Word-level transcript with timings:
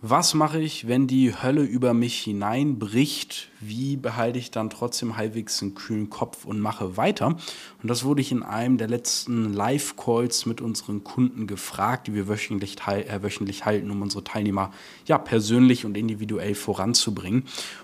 Was 0.00 0.32
mache 0.32 0.60
ich, 0.60 0.86
wenn 0.86 1.08
die 1.08 1.34
Hölle 1.34 1.62
über 1.62 1.92
mich 1.92 2.20
hineinbricht? 2.20 3.48
Wie 3.58 3.96
behalte 3.96 4.38
ich 4.38 4.52
dann 4.52 4.70
trotzdem 4.70 5.16
halbwegs 5.16 5.60
einen 5.60 5.74
kühlen 5.74 6.08
Kopf 6.08 6.44
und 6.44 6.60
mache 6.60 6.96
weiter? 6.96 7.26
Und 7.26 7.90
das 7.90 8.04
wurde 8.04 8.20
ich 8.20 8.30
in 8.30 8.44
einem 8.44 8.78
der 8.78 8.86
letzten 8.86 9.52
Live-Calls 9.52 10.46
mit 10.46 10.60
unseren 10.60 11.02
Kunden 11.02 11.48
gefragt, 11.48 12.06
die 12.06 12.14
wir 12.14 12.28
wöchentlich, 12.28 12.76
äh, 12.86 13.24
wöchentlich 13.24 13.64
halten, 13.64 13.90
um 13.90 14.00
unsere 14.00 14.22
Teilnehmer 14.22 14.70
ja 15.06 15.18
persönlich 15.18 15.84
und 15.84 15.96
individuell 15.96 16.54
voranzubringen. 16.54 17.42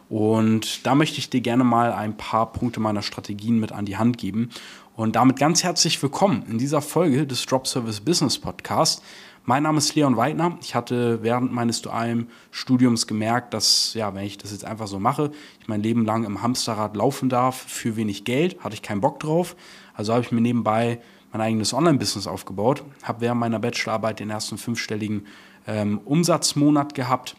Und 0.08 0.86
da 0.86 0.94
möchte 0.94 1.18
ich 1.18 1.30
dir 1.30 1.40
gerne 1.40 1.64
mal 1.64 1.92
ein 1.92 2.16
paar 2.16 2.52
Punkte 2.52 2.78
meiner 2.78 3.02
Strategien 3.02 3.58
mit 3.58 3.72
an 3.72 3.86
die 3.86 3.96
Hand 3.96 4.18
geben. 4.18 4.50
Und 4.94 5.16
damit 5.16 5.40
ganz 5.40 5.64
herzlich 5.64 6.00
willkommen 6.00 6.44
in 6.48 6.58
dieser 6.58 6.80
Folge 6.80 7.26
des 7.26 7.44
Drop 7.46 7.66
Service 7.66 7.98
Business 7.98 8.38
Podcast. 8.38 9.02
Mein 9.46 9.64
Name 9.64 9.76
ist 9.76 9.94
Leon 9.94 10.16
Weidner. 10.16 10.56
Ich 10.62 10.74
hatte 10.74 11.22
während 11.22 11.52
meines 11.52 11.82
dualen 11.82 12.30
Studiums 12.50 13.06
gemerkt, 13.06 13.52
dass, 13.52 13.92
ja, 13.92 14.14
wenn 14.14 14.24
ich 14.24 14.38
das 14.38 14.52
jetzt 14.52 14.64
einfach 14.64 14.86
so 14.86 14.98
mache, 14.98 15.32
ich 15.60 15.68
mein 15.68 15.82
Leben 15.82 16.06
lang 16.06 16.24
im 16.24 16.40
Hamsterrad 16.40 16.96
laufen 16.96 17.28
darf 17.28 17.54
für 17.54 17.94
wenig 17.96 18.24
Geld, 18.24 18.58
hatte 18.64 18.72
ich 18.72 18.80
keinen 18.80 19.02
Bock 19.02 19.20
drauf. 19.20 19.54
Also 19.92 20.14
habe 20.14 20.24
ich 20.24 20.32
mir 20.32 20.40
nebenbei 20.40 20.98
mein 21.30 21.42
eigenes 21.42 21.74
Online-Business 21.74 22.26
aufgebaut, 22.26 22.84
habe 23.02 23.20
während 23.20 23.38
meiner 23.38 23.58
Bachelorarbeit 23.58 24.18
den 24.18 24.30
ersten 24.30 24.56
fünfstelligen 24.56 25.26
ähm, 25.66 26.00
Umsatzmonat 26.06 26.94
gehabt. 26.94 27.36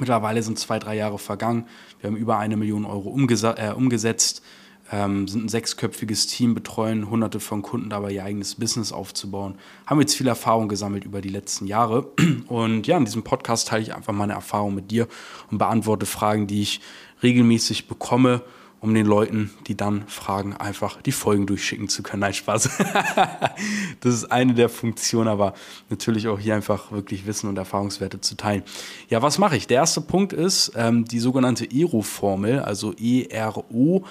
Mittlerweile 0.00 0.42
sind 0.42 0.58
zwei, 0.58 0.80
drei 0.80 0.96
Jahre 0.96 1.20
vergangen. 1.20 1.66
Wir 2.00 2.10
haben 2.10 2.16
über 2.16 2.38
eine 2.38 2.56
Million 2.56 2.84
Euro 2.84 3.10
äh, 3.10 3.72
umgesetzt 3.76 4.42
ähm, 4.90 5.28
sind 5.28 5.44
ein 5.44 5.48
sechsköpfiges 5.48 6.26
Team, 6.26 6.54
betreuen 6.54 7.10
hunderte 7.10 7.40
von 7.40 7.62
Kunden 7.62 7.90
dabei, 7.90 8.12
ihr 8.12 8.24
eigenes 8.24 8.54
Business 8.54 8.92
aufzubauen. 8.92 9.56
Haben 9.86 10.00
jetzt 10.00 10.14
viel 10.14 10.28
Erfahrung 10.28 10.68
gesammelt 10.68 11.04
über 11.04 11.20
die 11.20 11.28
letzten 11.28 11.66
Jahre. 11.66 12.08
Und 12.48 12.86
ja, 12.86 12.96
in 12.96 13.04
diesem 13.04 13.22
Podcast 13.22 13.68
teile 13.68 13.82
ich 13.82 13.94
einfach 13.94 14.12
meine 14.12 14.32
Erfahrung 14.32 14.74
mit 14.74 14.90
dir 14.90 15.08
und 15.50 15.58
beantworte 15.58 16.06
Fragen, 16.06 16.46
die 16.46 16.62
ich 16.62 16.80
regelmäßig 17.22 17.88
bekomme, 17.88 18.42
um 18.80 18.94
den 18.94 19.06
Leuten, 19.06 19.50
die 19.66 19.76
dann 19.76 20.06
fragen, 20.06 20.54
einfach 20.54 21.02
die 21.02 21.12
Folgen 21.12 21.46
durchschicken 21.46 21.88
zu 21.88 22.02
können. 22.02 22.20
Nein, 22.20 22.34
Spaß. 22.34 22.70
das 24.00 24.14
ist 24.14 24.30
eine 24.30 24.54
der 24.54 24.68
Funktionen, 24.68 25.28
aber 25.28 25.54
natürlich 25.90 26.28
auch 26.28 26.38
hier 26.38 26.54
einfach 26.54 26.92
wirklich 26.92 27.26
Wissen 27.26 27.48
und 27.48 27.58
Erfahrungswerte 27.58 28.20
zu 28.20 28.36
teilen. 28.36 28.62
Ja, 29.08 29.20
was 29.20 29.38
mache 29.38 29.56
ich? 29.56 29.66
Der 29.66 29.78
erste 29.78 30.00
Punkt 30.00 30.32
ist 30.32 30.72
ähm, 30.76 31.04
die 31.04 31.18
sogenannte 31.18 31.68
ERO-Formel, 31.70 32.60
also 32.60 32.94
E-R-O. 32.96 34.04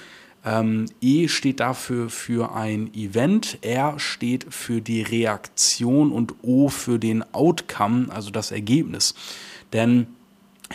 Ähm, 0.48 0.86
e 1.02 1.28
steht 1.28 1.60
dafür 1.60 2.10
für 2.10 2.56
ein 2.56 2.94
Event, 2.94 3.58
R 3.64 4.00
steht 4.00 4.46
für 4.50 4.80
die 4.80 5.02
Reaktion 5.02 6.10
und 6.10 6.36
O 6.42 6.70
für 6.70 7.00
den 7.00 7.22
Outcome, 7.34 8.08
also 8.10 8.32
das 8.32 8.52
Ergebnis. 8.52 9.14
Denn 9.74 10.08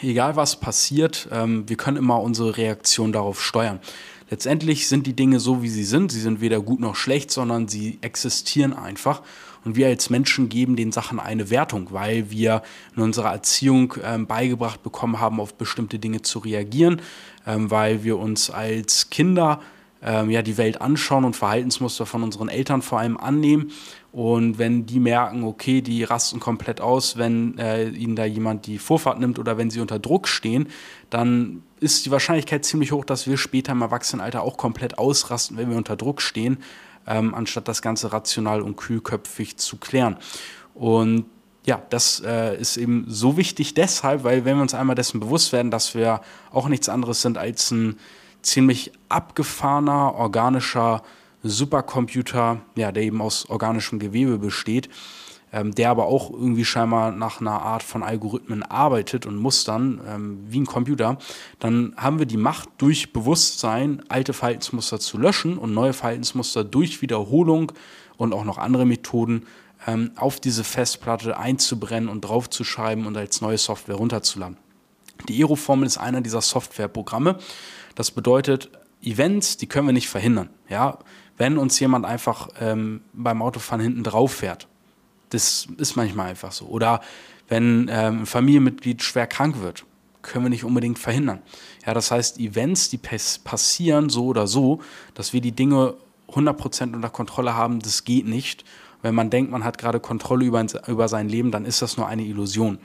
egal 0.03 0.37
was 0.37 0.61
passiert, 0.61 1.27
ähm, 1.33 1.67
wir 1.69 1.77
können 1.77 1.97
immer 1.97 2.21
unsere 2.21 2.59
Reaktion 2.59 3.13
darauf 3.13 3.43
steuern. 3.43 3.81
Letztendlich 4.29 4.89
sind 4.89 5.07
die 5.07 5.17
Dinge 5.17 5.41
so, 5.41 5.63
wie 5.63 5.71
sie 5.71 5.85
sind. 5.85 6.13
Sie 6.13 6.21
sind 6.21 6.43
weder 6.43 6.61
gut 6.61 6.81
noch 6.81 6.95
schlecht, 6.95 7.31
sondern 7.31 7.67
sie 7.67 7.99
existieren 8.03 8.75
einfach. 8.75 9.23
Und 9.65 9.77
wir 9.77 9.87
als 9.87 10.11
Menschen 10.11 10.49
geben 10.49 10.77
den 10.77 10.93
Sachen 10.93 11.21
eine 11.21 11.51
Wertung, 11.51 11.89
weil 11.91 12.31
wir 12.31 12.63
in 12.97 13.03
unserer 13.03 13.33
Erziehung 13.33 13.95
ähm, 14.03 14.27
beigebracht 14.27 14.83
bekommen 14.83 15.21
haben, 15.21 15.41
auf 15.41 15.55
bestimmte 15.55 15.99
Dinge 15.99 16.23
zu 16.23 16.41
reagieren, 16.41 17.01
ähm, 17.47 17.71
weil 17.71 18.05
wir 18.05 18.19
uns 18.19 18.51
als 18.51 19.11
Kinder 19.11 19.61
ähm, 20.03 20.31
ja, 20.31 20.43
die 20.43 20.59
Welt 20.59 20.81
anschauen 20.81 21.25
und 21.25 21.37
Verhaltensmuster 21.37 22.07
von 22.07 22.23
unseren 22.23 22.49
Eltern 22.49 22.83
vor 22.83 22.99
allem 22.99 23.17
annehmen. 23.17 23.71
Und 24.11 24.59
wenn 24.59 24.85
die 24.85 25.01
merken, 25.01 25.45
okay, 25.45 25.81
die 25.81 26.05
rasten 26.05 26.39
komplett 26.39 26.81
aus, 26.81 27.17
wenn 27.17 27.57
äh, 27.59 27.89
ihnen 27.89 28.17
da 28.17 28.25
jemand 28.25 28.67
die 28.67 28.79
Vorfahrt 28.79 29.21
nimmt 29.21 29.39
oder 29.39 29.57
wenn 29.57 29.71
sie 29.71 29.81
unter 29.81 29.99
Druck 29.99 30.29
stehen, 30.29 30.69
dann 31.09 31.63
ist 31.81 32.05
die 32.05 32.11
Wahrscheinlichkeit 32.11 32.65
ziemlich 32.65 32.93
hoch, 32.93 33.05
dass 33.05 33.27
wir 33.27 33.39
später 33.39 33.73
im 33.73 33.81
Erwachsenenalter 33.81 34.43
auch 34.43 34.57
komplett 34.57 34.99
ausrasten, 34.99 35.57
wenn 35.57 35.71
wir 35.71 35.77
unter 35.77 35.97
Druck 35.97 36.21
stehen 36.21 36.59
ähm, 37.07 37.35
anstatt 37.35 37.69
das 37.69 37.83
Ganze 37.83 38.13
rational 38.13 38.63
und 38.63 38.77
kühlköpfig 38.77 39.57
zu 39.57 39.77
klären. 39.77 40.17
Und 40.75 41.27
ja, 41.65 41.81
das 41.91 42.21
äh, 42.25 42.57
ist 42.61 42.77
eben 42.77 43.05
so 43.09 43.37
wichtig 43.37 43.75
deshalb, 43.75 44.25
weil 44.25 44.45
wenn 44.45 44.57
wir 44.57 44.63
uns 44.63 44.75
einmal 44.75 44.97
dessen 44.97 45.21
bewusst 45.21 45.53
werden, 45.53 45.71
dass 45.71 45.95
wir 45.95 46.21
auch 46.51 46.69
nichts 46.69 46.89
anderes 46.89 47.23
sind 47.23 47.39
als 47.39 47.71
ein 47.71 47.99
ziemlich 48.43 48.93
abgefahrener, 49.09 50.15
organischer 50.15 51.03
Supercomputer, 51.45 52.61
ja, 52.75 52.93
der 52.93 53.03
eben 53.03 53.21
aus 53.21 53.49
organischem 53.49 53.99
Gewebe 53.99 54.39
besteht, 54.39 54.89
ähm, 55.53 55.75
der 55.75 55.91
aber 55.91 56.07
auch 56.07 56.31
irgendwie 56.31 56.65
scheinbar 56.65 57.13
nach 57.13 57.41
einer 57.41 57.63
Art 57.63 57.83
von 57.83 58.03
Algorithmen 58.03 58.63
arbeitet 58.63 59.27
und 59.27 59.37
Mustern, 59.37 60.01
ähm, 60.09 60.39
wie 60.49 60.61
ein 60.61 60.67
Computer, 60.67 61.19
dann 61.59 61.95
haben 61.97 62.19
wir 62.19 62.27
die 62.27 62.39
Macht, 62.39 62.71
durch 62.79 63.13
Bewusstsein 63.13 64.03
alte 64.09 64.33
Verhaltensmuster 64.33 64.99
zu 64.99 65.19
löschen 65.19 65.59
und 65.59 65.75
neue 65.75 65.93
Verhaltensmuster 65.93 66.65
durch 66.65 67.03
Wiederholung 67.03 67.73
und 68.17 68.33
auch 68.33 68.45
noch 68.45 68.59
andere 68.59 68.87
Methoden 68.87 69.47
ähm, 69.87 70.13
auf 70.17 70.41
diese 70.41 70.65
Festplatte 70.65 71.37
einzubrennen 71.37 72.09
und 72.09 72.23
draufzuschreiben 72.23 73.07
und 73.07 73.17
als 73.17 73.41
neue 73.41 73.59
Software 73.59 73.97
runterzuladen. 73.97 74.57
Die 75.29 75.43
Aero-Formel 75.43 75.87
ist 75.87 75.99
einer 75.99 76.21
dieser 76.21 76.41
Softwareprogramme. 76.41 77.39
Das 77.95 78.11
bedeutet, 78.11 78.71
Events, 79.03 79.57
die 79.57 79.67
können 79.67 79.87
wir 79.87 79.93
nicht 79.93 80.09
verhindern. 80.09 80.51
Ja? 80.69 80.99
Wenn 81.37 81.59
uns 81.59 81.79
jemand 81.79 82.07
einfach 82.07 82.49
ähm, 82.61 83.03
beim 83.13 83.43
Autofahren 83.43 83.81
hinten 83.81 84.05
drauf 84.05 84.33
fährt, 84.33 84.69
das 85.33 85.69
ist 85.79 85.97
manchmal 85.97 86.31
einfach 86.31 86.53
so. 86.53 86.67
Oder 86.67 87.01
wenn 87.49 87.89
ähm, 87.91 88.21
ein 88.21 88.27
Familienmitglied 88.27 89.03
schwer 89.03 89.27
krank 89.27 89.61
wird, 89.61 89.85
können 90.23 90.45
wir 90.45 90.51
nicht 90.51 90.65
unbedingt 90.65 90.99
verhindern. 90.99 91.41
Ja, 91.87 91.95
das 91.95 92.11
heißt, 92.11 92.39
Events, 92.39 92.91
die 92.91 92.99
passieren 92.99 94.09
so 94.09 94.27
oder 94.27 94.47
so, 94.47 94.81
dass 95.15 95.33
wir 95.33 95.41
die 95.41 95.53
Dinge 95.53 95.95
100% 96.31 96.95
unter 96.95 97.11
Kontrolle 97.11 97.55
haben, 97.55 97.81
das 97.81 98.05
geht 98.05 98.27
nicht. 98.27 98.65
Wenn 99.03 99.15
man 99.15 99.31
denkt, 99.31 99.51
man 99.51 99.65
hat 99.65 99.79
gerade 99.79 100.01
Kontrolle 100.01 100.45
über, 100.45 100.65
über 100.87 101.09
sein 101.09 101.29
Leben, 101.29 101.51
dann 101.51 101.65
ist 101.65 101.83
das 101.83 101.97
nur 101.97 102.07
eine 102.07 102.23
Illusion. 102.23 102.79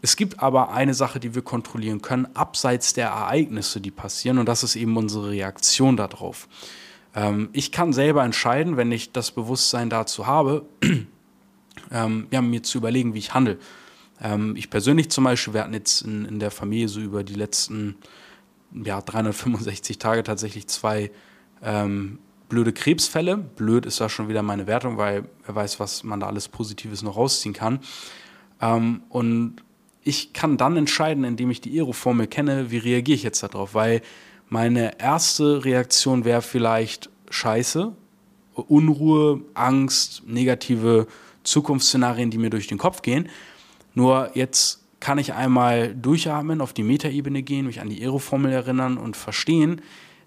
Es 0.00 0.14
gibt 0.14 0.40
aber 0.40 0.70
eine 0.70 0.94
Sache, 0.94 1.18
die 1.18 1.34
wir 1.34 1.42
kontrollieren 1.42 2.02
können, 2.02 2.28
abseits 2.34 2.92
der 2.92 3.08
Ereignisse, 3.08 3.80
die 3.80 3.90
passieren, 3.90 4.38
und 4.38 4.46
das 4.46 4.62
ist 4.62 4.76
eben 4.76 4.96
unsere 4.96 5.30
Reaktion 5.30 5.96
darauf. 5.96 6.48
Ähm, 7.14 7.48
ich 7.52 7.72
kann 7.72 7.92
selber 7.92 8.22
entscheiden, 8.22 8.76
wenn 8.76 8.92
ich 8.92 9.10
das 9.10 9.30
Bewusstsein 9.32 9.90
dazu 9.90 10.26
habe, 10.26 10.66
ähm, 11.90 12.26
ja, 12.30 12.40
mir 12.42 12.62
zu 12.62 12.78
überlegen, 12.78 13.14
wie 13.14 13.18
ich 13.18 13.34
handle. 13.34 13.58
Ähm, 14.20 14.56
ich 14.56 14.70
persönlich 14.70 15.10
zum 15.10 15.24
Beispiel, 15.24 15.54
wir 15.54 15.62
hatten 15.62 15.74
jetzt 15.74 16.02
in, 16.02 16.24
in 16.24 16.38
der 16.38 16.50
Familie 16.50 16.88
so 16.88 17.00
über 17.00 17.24
die 17.24 17.34
letzten 17.34 17.96
ja, 18.72 19.00
365 19.00 19.98
Tage 19.98 20.22
tatsächlich 20.22 20.66
zwei 20.66 21.10
ähm, 21.62 22.18
blöde 22.48 22.72
Krebsfälle. 22.72 23.36
Blöd 23.36 23.86
ist 23.86 24.00
da 24.00 24.08
schon 24.08 24.28
wieder 24.28 24.42
meine 24.42 24.66
Wertung, 24.66 24.96
weil 24.96 25.24
wer 25.44 25.54
weiß, 25.54 25.80
was 25.80 26.04
man 26.04 26.20
da 26.20 26.26
alles 26.26 26.48
Positives 26.48 27.02
noch 27.02 27.16
rausziehen 27.16 27.54
kann. 27.54 27.80
Ähm, 28.60 29.02
und 29.08 29.56
ich 30.02 30.32
kann 30.32 30.56
dann 30.56 30.76
entscheiden, 30.76 31.24
indem 31.24 31.50
ich 31.50 31.60
die 31.60 31.78
Aero-Formel 31.78 32.26
kenne, 32.26 32.70
wie 32.70 32.78
reagiere 32.78 33.16
ich 33.16 33.22
jetzt 33.22 33.42
darauf, 33.42 33.74
weil 33.74 34.00
meine 34.48 34.98
erste 34.98 35.64
Reaktion 35.64 36.24
wäre 36.24 36.40
vielleicht 36.40 37.10
Scheiße, 37.30 37.92
Unruhe, 38.54 39.42
Angst, 39.54 40.22
negative 40.26 41.06
Zukunftsszenarien, 41.50 42.30
die 42.30 42.38
mir 42.38 42.50
durch 42.50 42.66
den 42.66 42.78
Kopf 42.78 43.02
gehen. 43.02 43.28
Nur 43.94 44.30
jetzt 44.34 44.84
kann 45.00 45.18
ich 45.18 45.34
einmal 45.34 45.94
durchatmen, 45.94 46.60
auf 46.60 46.72
die 46.72 46.82
Metaebene 46.82 47.42
gehen, 47.42 47.66
mich 47.66 47.80
an 47.80 47.88
die 47.88 48.02
Aeroformel 48.02 48.52
erinnern 48.52 48.98
und 48.98 49.16
verstehen, 49.16 49.80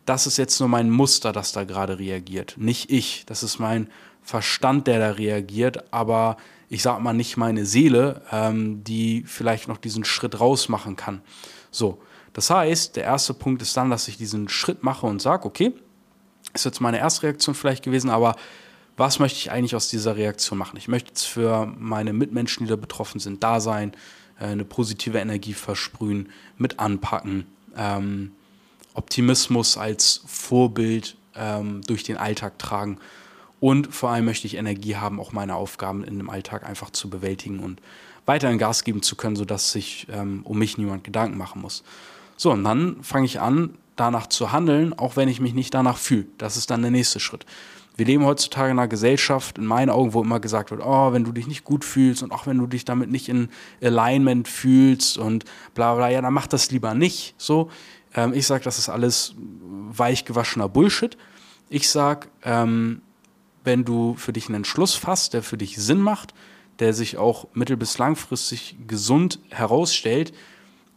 das 0.05 0.27
ist 0.27 0.37
jetzt 0.37 0.59
nur 0.59 0.69
mein 0.69 0.89
Muster, 0.89 1.31
das 1.31 1.51
da 1.51 1.63
gerade 1.63 1.99
reagiert. 1.99 2.55
Nicht 2.57 2.91
ich. 2.91 3.23
Das 3.27 3.43
ist 3.43 3.59
mein 3.59 3.89
Verstand, 4.23 4.87
der 4.87 4.99
da 4.99 5.11
reagiert, 5.11 5.93
aber 5.93 6.37
ich 6.69 6.81
sag 6.81 7.01
mal 7.01 7.13
nicht 7.13 7.37
meine 7.37 7.65
Seele, 7.65 8.21
ähm, 8.31 8.83
die 8.83 9.23
vielleicht 9.25 9.67
noch 9.67 9.77
diesen 9.77 10.05
Schritt 10.05 10.39
raus 10.39 10.69
machen 10.69 10.95
kann. 10.95 11.21
So. 11.69 12.01
Das 12.33 12.49
heißt, 12.49 12.95
der 12.95 13.03
erste 13.03 13.33
Punkt 13.33 13.61
ist 13.61 13.75
dann, 13.75 13.89
dass 13.89 14.07
ich 14.07 14.17
diesen 14.17 14.47
Schritt 14.47 14.83
mache 14.83 15.05
und 15.05 15.21
sage, 15.21 15.45
okay, 15.45 15.73
ist 16.53 16.65
jetzt 16.65 16.79
meine 16.79 16.97
erste 16.97 17.23
Reaktion 17.23 17.55
vielleicht 17.55 17.83
gewesen, 17.83 18.09
aber 18.09 18.35
was 18.97 19.19
möchte 19.19 19.39
ich 19.39 19.51
eigentlich 19.51 19.75
aus 19.75 19.87
dieser 19.87 20.15
Reaktion 20.15 20.57
machen? 20.57 20.77
Ich 20.77 20.87
möchte 20.87 21.09
jetzt 21.09 21.25
für 21.25 21.65
meine 21.77 22.13
Mitmenschen, 22.13 22.65
die 22.65 22.69
da 22.69 22.75
betroffen 22.75 23.19
sind, 23.19 23.43
da 23.43 23.59
sein, 23.59 23.93
äh, 24.39 24.45
eine 24.45 24.65
positive 24.65 25.19
Energie 25.19 25.53
versprühen, 25.53 26.29
mit 26.57 26.79
anpacken, 26.79 27.45
ähm, 27.75 28.31
Optimismus 28.93 29.77
als 29.77 30.21
Vorbild 30.27 31.15
ähm, 31.35 31.81
durch 31.87 32.03
den 32.03 32.17
Alltag 32.17 32.59
tragen. 32.59 32.97
Und 33.59 33.93
vor 33.93 34.09
allem 34.09 34.25
möchte 34.25 34.47
ich 34.47 34.55
Energie 34.55 34.95
haben, 34.95 35.19
auch 35.19 35.31
meine 35.31 35.55
Aufgaben 35.55 36.03
in 36.03 36.17
dem 36.17 36.29
Alltag 36.29 36.65
einfach 36.65 36.89
zu 36.89 37.09
bewältigen 37.09 37.59
und 37.59 37.79
weiterhin 38.25 38.57
Gas 38.57 38.83
geben 38.83 39.01
zu 39.01 39.15
können, 39.15 39.35
sodass 39.35 39.71
sich 39.71 40.07
ähm, 40.11 40.41
um 40.43 40.57
mich 40.57 40.77
niemand 40.77 41.03
Gedanken 41.03 41.37
machen 41.37 41.61
muss. 41.61 41.83
So, 42.37 42.51
und 42.51 42.63
dann 42.63 43.03
fange 43.03 43.25
ich 43.25 43.39
an, 43.39 43.77
danach 44.01 44.27
zu 44.27 44.51
handeln, 44.51 44.97
auch 44.97 45.15
wenn 45.15 45.29
ich 45.29 45.39
mich 45.39 45.53
nicht 45.53 45.73
danach 45.73 45.97
fühle. 45.97 46.25
Das 46.39 46.57
ist 46.57 46.71
dann 46.71 46.81
der 46.81 46.91
nächste 46.91 47.19
Schritt. 47.19 47.45
wir 47.97 48.05
leben 48.05 48.25
heutzutage 48.25 48.71
in 48.71 48.79
einer 48.79 48.87
Gesellschaft, 48.87 49.59
in 49.59 49.65
meinen 49.65 49.89
Augen, 49.89 50.13
wo 50.13 50.23
immer 50.23 50.39
gesagt 50.39 50.71
wird, 50.71 50.81
oh, 50.83 51.13
wenn 51.13 51.23
du 51.23 51.31
dich 51.31 51.45
nicht 51.45 51.63
gut 51.63 51.85
fühlst 51.85 52.23
und 52.23 52.31
auch 52.31 52.47
wenn 52.47 52.57
du 52.57 52.65
dich 52.65 52.83
damit 52.83 53.11
nicht 53.11 53.29
in 53.29 53.49
Alignment 53.81 54.47
fühlst 54.47 55.17
und 55.19 55.45
bla 55.75 55.93
bla, 55.95 56.09
ja, 56.09 56.21
dann 56.21 56.33
mach 56.33 56.47
das 56.47 56.71
lieber 56.71 56.93
nicht. 56.95 57.35
So, 57.37 57.69
ähm, 58.15 58.33
ich 58.33 58.47
sage, 58.47 58.63
das 58.63 58.79
ist 58.79 58.89
alles 58.89 59.35
weichgewaschener 59.91 60.67
Bullshit. 60.67 61.17
Ich 61.69 61.89
sage, 61.89 62.27
ähm, 62.43 63.01
wenn 63.63 63.85
du 63.85 64.15
für 64.15 64.33
dich 64.33 64.47
einen 64.47 64.55
Entschluss 64.55 64.95
fasst, 64.95 65.33
der 65.35 65.43
für 65.43 65.57
dich 65.57 65.77
Sinn 65.77 65.99
macht, 65.99 66.33
der 66.79 66.93
sich 66.93 67.17
auch 67.17 67.47
mittel- 67.53 67.77
bis 67.77 67.99
langfristig 67.99 68.77
gesund 68.87 69.39
herausstellt, 69.49 70.33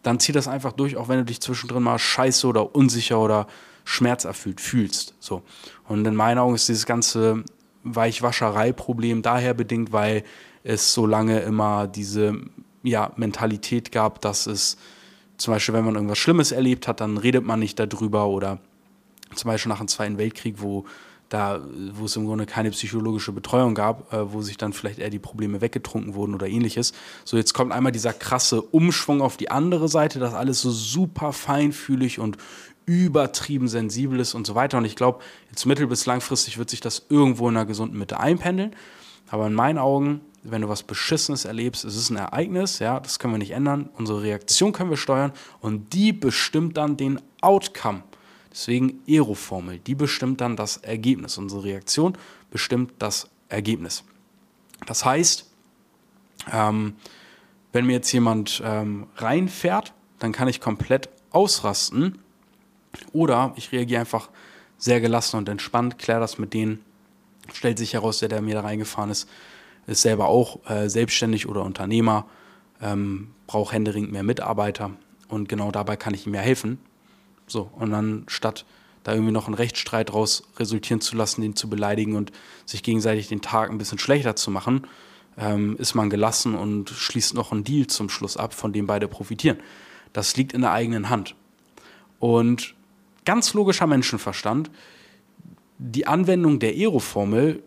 dann 0.05 0.21
zieh 0.21 0.33
das 0.33 0.47
einfach 0.47 0.73
durch, 0.73 0.97
auch 0.97 1.09
wenn 1.09 1.19
du 1.19 1.25
dich 1.25 1.41
zwischendrin 1.41 1.83
mal 1.83 1.99
scheiße 1.99 2.47
oder 2.47 2.75
unsicher 2.75 3.19
oder 3.19 3.47
schmerzerfüllt 3.85 4.61
fühlst. 4.61 5.15
So. 5.19 5.43
Und 5.89 6.06
in 6.06 6.15
meinen 6.15 6.39
Augen 6.39 6.55
ist 6.55 6.69
dieses 6.69 6.87
ganze 6.87 7.43
Weichwascherei-Problem 7.83 9.23
daher 9.23 9.55
bedingt, 9.55 9.93
weil 9.93 10.25
es 10.62 10.95
so 10.95 11.06
lange 11.06 11.41
immer 11.41 11.87
diese 11.87 12.35
ja, 12.83 13.12
Mentalität 13.17 13.93
gab, 13.93 14.21
dass 14.21 14.47
es 14.47 14.77
zum 15.37 15.53
Beispiel, 15.53 15.75
wenn 15.75 15.85
man 15.85 15.95
irgendwas 15.95 16.19
Schlimmes 16.19 16.53
erlebt 16.53 16.87
hat, 16.87 17.01
dann 17.01 17.19
redet 17.19 17.45
man 17.45 17.59
nicht 17.59 17.79
darüber 17.79 18.29
oder 18.29 18.59
zum 19.35 19.49
Beispiel 19.49 19.71
nach 19.71 19.79
dem 19.79 19.89
Zweiten 19.89 20.17
Weltkrieg, 20.17 20.56
wo 20.59 20.85
da, 21.29 21.61
wo 21.93 22.05
es 22.05 22.17
im 22.17 22.26
Grunde 22.26 22.47
keine 22.47 22.71
psychologische 22.71 23.32
Betreuung 23.32 23.75
gab, 23.75 24.12
äh, 24.12 24.32
wo 24.32 24.43
sich 24.43 24.56
dann 24.56 24.73
vielleicht 24.73 24.99
eher 24.99 25.11
die 25.11 25.19
Probleme 25.19 25.61
weggetrunken 25.61 26.15
wurden 26.15 26.35
oder 26.35 26.47
ähnliches. 26.47 26.93
So, 27.25 27.37
jetzt 27.37 27.55
kommt 27.55 27.73
einmal 27.73 27.93
dieser 27.93 28.12
krasse 28.12 28.62
Umschwung 28.62 29.21
auf 29.21 29.37
die 29.37 29.50
andere 29.50 29.88
Seite, 29.88 30.19
dass 30.19 30.35
alles 30.35 30.61
so 30.61 30.71
super 30.71 31.32
feinfühlig 31.32 32.19
und 32.19 32.37
übertrieben 32.87 33.69
sensibel 33.69 34.21
ist 34.21 34.35
und 34.35 34.47
so 34.47 34.55
weiter. 34.55 34.79
Und 34.79 34.85
ich 34.85 34.97
glaube, 34.97 35.21
jetzt 35.49 35.65
mittel- 35.65 35.87
bis 35.87 36.06
langfristig 36.06 36.59
wird 36.59 36.71
sich 36.71 36.81
das 36.81 37.06
irgendwo 37.09 37.49
in 37.49 37.56
einer 37.56 37.67
gesunden 37.67 37.99
Mitte 37.99 38.20
einpendeln. 38.20 38.77
Aber 39.31 39.47
in 39.47 39.55
meinen 39.55 39.79
Augen, 39.79 40.20
wenn 40.43 40.61
du 40.61 40.69
was 40.69 40.82
Beschissenes 40.82 41.47
erlebst, 41.47 41.85
es 41.85 41.97
ist 41.97 42.11
ein 42.11 42.17
Ereignis, 42.17 42.79
ja, 42.79 43.00
das 43.00 43.19
können 43.19 43.32
wir 43.32 43.38
nicht 43.38 43.53
ändern. 43.53 43.88
Unsere 43.94 44.23
Reaktion 44.23 44.73
können 44.73 44.91
wir 44.91 44.99
steuern 44.99 45.32
und 45.61 45.94
die 45.94 46.12
bestimmt 46.12 46.77
dann 46.77 46.99
den 46.99 47.19
Outcome. 47.41 48.03
Deswegen 48.55 49.01
Aero-Formel, 49.09 49.81
die 49.81 49.97
bestimmt 49.97 50.41
dann 50.41 50.55
das 50.55 50.77
Ergebnis. 50.77 51.39
Unsere 51.39 51.65
Reaktion 51.65 52.17
bestimmt 52.53 52.93
das 53.01 53.29
Ergebnis. 53.49 54.05
Das 54.87 55.05
heißt, 55.05 55.51
ähm, 56.53 56.95
wenn 57.73 57.87
mir 57.87 57.95
jetzt 57.95 58.12
jemand 58.12 58.62
ähm, 58.65 59.09
reinfährt, 59.17 59.93
dann 60.21 60.31
kann 60.31 60.47
ich 60.47 60.61
komplett 60.61 61.09
ausrasten 61.31 62.21
oder 63.12 63.53
ich 63.56 63.73
reagiere 63.73 64.01
einfach 64.01 64.31
sehr 64.79 65.01
gelassen 65.01 65.37
und 65.37 65.49
entspannt, 65.49 65.99
kläre 65.99 66.21
das 66.21 66.39
mit 66.39 66.55
denen, 66.55 66.85
stellt 67.53 67.79
sich 67.79 67.95
heraus, 67.95 68.21
der, 68.21 68.29
der 68.29 68.41
mir 68.41 68.55
da 68.55 68.61
reingefahren 68.61 69.11
ist, 69.11 69.29
ist 69.89 70.03
selber 70.03 70.29
auch 70.29 70.65
äh, 70.71 70.89
selbstständig 70.89 71.49
oder 71.49 71.65
Unternehmer, 71.65 72.27
ähm, 72.81 73.35
braucht 73.49 73.73
händeringend 73.73 74.12
mehr 74.12 74.23
Mitarbeiter 74.23 74.93
und 75.27 75.49
genau 75.49 75.73
dabei 75.73 75.97
kann 75.97 76.15
ich 76.15 76.25
ihm 76.27 76.35
ja 76.35 76.41
helfen. 76.41 76.79
So, 77.46 77.70
und 77.76 77.91
dann 77.91 78.25
statt 78.29 78.64
da 79.05 79.12
irgendwie 79.12 79.32
noch 79.32 79.46
einen 79.46 79.55
Rechtsstreit 79.55 80.08
daraus 80.08 80.44
resultieren 80.56 81.00
zu 81.00 81.14
lassen, 81.14 81.43
den 81.43 81.55
zu 81.55 81.69
beleidigen 81.69 82.17
und 82.17 82.32
sich 82.64 82.82
gegenseitig 82.82 83.29
den 83.29 83.43
Tag 83.43 83.70
ein 83.70 83.79
bisschen 83.79 83.99
schlechter 83.99 84.35
zu 84.35 84.50
machen, 84.50 84.87
ähm, 85.37 85.76
ist 85.79 85.94
man 85.94 86.11
gelassen 86.11 86.55
und 86.55 86.88
schließt 86.88 87.35
noch 87.35 87.52
einen 87.52 87.64
Deal 87.64 87.87
zum 87.87 88.08
Schluss 88.08 88.37
ab, 88.37 88.55
von 88.55 88.73
dem 88.73 88.87
beide 88.87 89.06
profitieren. 89.06 89.58
Das 90.12 90.37
liegt 90.37 90.52
in 90.55 90.62
der 90.62 90.73
eigenen 90.73 91.11
Hand. 91.11 91.35
Und 92.19 92.75
ganz 93.25 93.52
logischer 93.52 93.87
Menschenverstand, 93.87 94.70
die 95.79 96.06
Anwendung 96.06 96.58
der 96.58 96.70
Aero-Formel, 96.70 97.62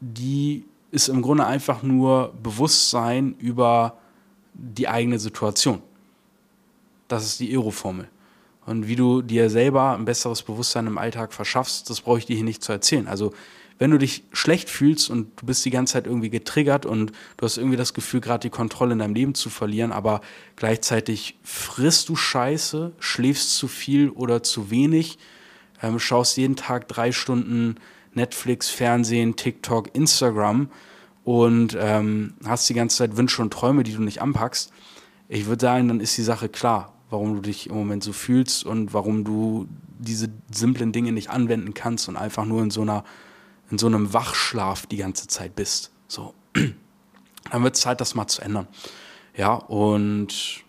die 0.00 0.64
ist 0.90 1.08
im 1.08 1.22
Grunde 1.22 1.46
einfach 1.46 1.82
nur 1.82 2.34
Bewusstsein 2.42 3.36
über 3.38 3.96
die 4.52 4.88
eigene 4.88 5.18
Situation. 5.18 5.82
Das 7.08 7.24
ist 7.24 7.40
die 7.40 7.50
Aero-Formel. 7.56 8.08
Und 8.66 8.88
wie 8.88 8.96
du 8.96 9.22
dir 9.22 9.50
selber 9.50 9.94
ein 9.94 10.04
besseres 10.04 10.42
Bewusstsein 10.42 10.86
im 10.86 10.98
Alltag 10.98 11.32
verschaffst, 11.32 11.90
das 11.90 12.00
brauche 12.00 12.18
ich 12.18 12.26
dir 12.26 12.36
hier 12.36 12.44
nicht 12.44 12.62
zu 12.62 12.72
erzählen. 12.72 13.08
Also 13.08 13.32
wenn 13.78 13.90
du 13.90 13.98
dich 13.98 14.24
schlecht 14.32 14.70
fühlst 14.70 15.10
und 15.10 15.40
du 15.40 15.46
bist 15.46 15.64
die 15.64 15.70
ganze 15.70 15.94
Zeit 15.94 16.06
irgendwie 16.06 16.30
getriggert 16.30 16.86
und 16.86 17.12
du 17.36 17.44
hast 17.44 17.58
irgendwie 17.58 17.76
das 17.76 17.92
Gefühl, 17.92 18.20
gerade 18.20 18.42
die 18.42 18.50
Kontrolle 18.50 18.92
in 18.92 19.00
deinem 19.00 19.14
Leben 19.14 19.34
zu 19.34 19.50
verlieren, 19.50 19.92
aber 19.92 20.20
gleichzeitig 20.56 21.36
frisst 21.42 22.08
du 22.08 22.16
Scheiße, 22.16 22.92
schläfst 23.00 23.56
zu 23.56 23.66
viel 23.66 24.10
oder 24.10 24.42
zu 24.42 24.70
wenig, 24.70 25.18
ähm, 25.82 25.98
schaust 25.98 26.36
jeden 26.36 26.56
Tag 26.56 26.88
drei 26.88 27.10
Stunden 27.10 27.76
Netflix, 28.12 28.70
Fernsehen, 28.70 29.34
TikTok, 29.34 29.94
Instagram 29.94 30.70
und 31.24 31.76
ähm, 31.78 32.34
hast 32.44 32.68
die 32.68 32.74
ganze 32.74 32.98
Zeit 32.98 33.16
Wünsche 33.16 33.42
und 33.42 33.52
Träume, 33.52 33.82
die 33.82 33.94
du 33.94 34.02
nicht 34.02 34.22
anpackst, 34.22 34.72
ich 35.28 35.46
würde 35.46 35.62
sagen, 35.62 35.88
dann 35.88 36.00
ist 36.00 36.16
die 36.16 36.22
Sache 36.22 36.48
klar, 36.48 36.93
warum 37.14 37.36
du 37.36 37.40
dich 37.40 37.68
im 37.68 37.76
Moment 37.76 38.02
so 38.02 38.12
fühlst 38.12 38.66
und 38.66 38.92
warum 38.92 39.24
du 39.24 39.66
diese 39.98 40.28
simplen 40.52 40.92
Dinge 40.92 41.12
nicht 41.12 41.30
anwenden 41.30 41.72
kannst 41.72 42.08
und 42.08 42.16
einfach 42.16 42.44
nur 42.44 42.62
in 42.62 42.70
so 42.70 42.82
einer 42.82 43.04
in 43.70 43.78
so 43.78 43.86
einem 43.86 44.12
Wachschlaf 44.12 44.86
die 44.86 44.98
ganze 44.98 45.26
Zeit 45.26 45.56
bist. 45.56 45.90
So. 46.08 46.34
Dann 47.50 47.62
wird 47.62 47.76
es 47.76 47.80
Zeit, 47.80 48.00
das 48.00 48.14
mal 48.14 48.26
zu 48.26 48.42
ändern. 48.42 48.66
Ja, 49.36 49.54
und 49.54 50.62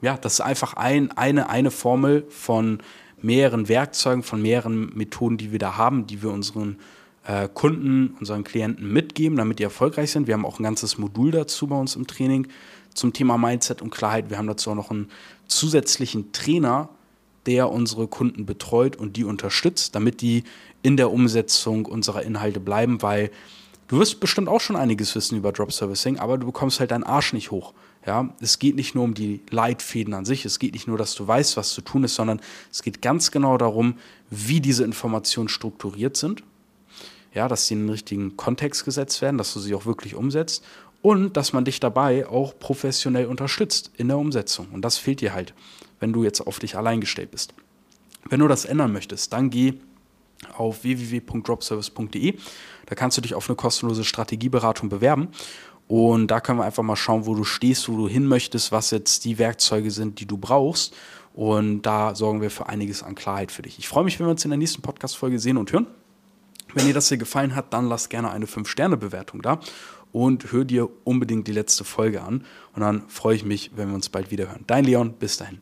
ja, 0.00 0.16
das 0.16 0.34
ist 0.34 0.40
einfach 0.40 0.74
ein, 0.74 1.10
eine, 1.12 1.50
eine 1.50 1.70
Formel 1.70 2.24
von 2.30 2.78
mehreren 3.20 3.68
Werkzeugen, 3.68 4.22
von 4.22 4.40
mehreren 4.40 4.96
Methoden, 4.96 5.36
die 5.36 5.52
wir 5.52 5.58
da 5.58 5.76
haben, 5.76 6.06
die 6.06 6.22
wir 6.22 6.30
unseren 6.30 6.78
äh, 7.24 7.48
Kunden, 7.52 8.16
unseren 8.18 8.44
Klienten 8.44 8.92
mitgeben, 8.92 9.36
damit 9.36 9.58
die 9.58 9.64
erfolgreich 9.64 10.10
sind. 10.10 10.26
Wir 10.26 10.34
haben 10.34 10.46
auch 10.46 10.58
ein 10.58 10.64
ganzes 10.64 10.98
Modul 10.98 11.30
dazu 11.30 11.66
bei 11.66 11.76
uns 11.76 11.96
im 11.96 12.06
Training 12.06 12.48
zum 12.98 13.12
Thema 13.12 13.38
Mindset 13.38 13.80
und 13.80 13.90
Klarheit. 13.90 14.30
Wir 14.30 14.38
haben 14.38 14.46
dazu 14.46 14.70
auch 14.70 14.74
noch 14.74 14.90
einen 14.90 15.10
zusätzlichen 15.46 16.32
Trainer, 16.32 16.88
der 17.46 17.70
unsere 17.70 18.08
Kunden 18.08 18.44
betreut 18.44 18.96
und 18.96 19.16
die 19.16 19.24
unterstützt, 19.24 19.94
damit 19.94 20.20
die 20.20 20.44
in 20.82 20.96
der 20.96 21.10
Umsetzung 21.10 21.86
unserer 21.86 22.22
Inhalte 22.22 22.60
bleiben, 22.60 23.00
weil 23.00 23.30
du 23.88 23.98
wirst 23.98 24.20
bestimmt 24.20 24.48
auch 24.48 24.60
schon 24.60 24.76
einiges 24.76 25.14
wissen 25.14 25.38
über 25.38 25.52
Drop 25.52 25.72
Servicing, 25.72 26.18
aber 26.18 26.36
du 26.38 26.46
bekommst 26.46 26.78
halt 26.78 26.90
deinen 26.90 27.04
Arsch 27.04 27.32
nicht 27.32 27.50
hoch. 27.50 27.72
Ja, 28.06 28.34
es 28.40 28.58
geht 28.58 28.76
nicht 28.76 28.94
nur 28.94 29.04
um 29.04 29.14
die 29.14 29.40
Leitfäden 29.50 30.14
an 30.14 30.24
sich, 30.24 30.44
es 30.44 30.58
geht 30.58 30.72
nicht 30.72 30.86
nur, 30.86 30.98
dass 30.98 31.14
du 31.14 31.26
weißt, 31.26 31.56
was 31.56 31.70
zu 31.70 31.80
tun 31.80 32.04
ist, 32.04 32.14
sondern 32.14 32.40
es 32.70 32.82
geht 32.82 33.02
ganz 33.02 33.30
genau 33.30 33.58
darum, 33.58 33.94
wie 34.30 34.60
diese 34.60 34.84
Informationen 34.84 35.48
strukturiert 35.48 36.16
sind. 36.16 36.42
Ja, 37.34 37.48
dass 37.48 37.66
sie 37.66 37.74
in 37.74 37.80
den 37.80 37.90
richtigen 37.90 38.36
Kontext 38.36 38.84
gesetzt 38.84 39.20
werden, 39.20 39.36
dass 39.36 39.52
du 39.52 39.60
sie 39.60 39.74
auch 39.74 39.84
wirklich 39.84 40.14
umsetzt 40.14 40.64
und 41.02 41.36
dass 41.36 41.52
man 41.52 41.64
dich 41.64 41.80
dabei 41.80 42.26
auch 42.26 42.58
professionell 42.58 43.26
unterstützt 43.26 43.90
in 43.96 44.08
der 44.08 44.18
Umsetzung. 44.18 44.68
Und 44.72 44.82
das 44.82 44.98
fehlt 44.98 45.20
dir 45.20 45.32
halt, 45.32 45.54
wenn 46.00 46.12
du 46.12 46.24
jetzt 46.24 46.40
auf 46.40 46.58
dich 46.58 46.76
allein 46.76 47.00
gestellt 47.00 47.30
bist. 47.30 47.54
Wenn 48.28 48.40
du 48.40 48.48
das 48.48 48.64
ändern 48.64 48.92
möchtest, 48.92 49.32
dann 49.32 49.50
geh 49.50 49.74
auf 50.56 50.82
www.dropservice.de. 50.84 52.36
Da 52.86 52.94
kannst 52.94 53.16
du 53.16 53.20
dich 53.20 53.34
auf 53.34 53.48
eine 53.48 53.56
kostenlose 53.56 54.04
Strategieberatung 54.04 54.88
bewerben. 54.88 55.28
Und 55.86 56.26
da 56.28 56.40
können 56.40 56.58
wir 56.58 56.64
einfach 56.64 56.82
mal 56.82 56.96
schauen, 56.96 57.26
wo 57.26 57.34
du 57.34 57.44
stehst, 57.44 57.88
wo 57.88 57.96
du 57.96 58.08
hin 58.08 58.26
möchtest, 58.26 58.72
was 58.72 58.90
jetzt 58.90 59.24
die 59.24 59.38
Werkzeuge 59.38 59.90
sind, 59.90 60.20
die 60.20 60.26
du 60.26 60.36
brauchst. 60.36 60.94
Und 61.32 61.82
da 61.82 62.14
sorgen 62.14 62.42
wir 62.42 62.50
für 62.50 62.68
einiges 62.68 63.02
an 63.02 63.14
Klarheit 63.14 63.52
für 63.52 63.62
dich. 63.62 63.78
Ich 63.78 63.88
freue 63.88 64.04
mich, 64.04 64.18
wenn 64.18 64.26
wir 64.26 64.32
uns 64.32 64.44
in 64.44 64.50
der 64.50 64.58
nächsten 64.58 64.82
Podcast-Folge 64.82 65.38
sehen 65.38 65.56
und 65.56 65.72
hören. 65.72 65.86
Wenn 66.74 66.86
dir 66.86 66.92
das 66.92 67.08
hier 67.08 67.16
gefallen 67.16 67.54
hat, 67.54 67.72
dann 67.72 67.88
lass 67.88 68.10
gerne 68.10 68.30
eine 68.30 68.44
5-Sterne-Bewertung 68.44 69.40
da 69.40 69.60
und 70.18 70.50
hör 70.50 70.64
dir 70.64 70.88
unbedingt 71.04 71.46
die 71.46 71.52
letzte 71.52 71.84
Folge 71.84 72.22
an. 72.22 72.44
Und 72.74 72.82
dann 72.82 73.08
freue 73.08 73.36
ich 73.36 73.44
mich, 73.44 73.70
wenn 73.76 73.88
wir 73.88 73.94
uns 73.94 74.08
bald 74.08 74.32
wieder 74.32 74.48
hören. 74.48 74.64
Dein 74.66 74.84
Leon, 74.84 75.12
bis 75.12 75.36
dahin. 75.36 75.60